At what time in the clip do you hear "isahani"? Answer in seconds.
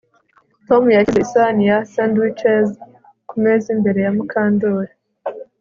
1.25-1.63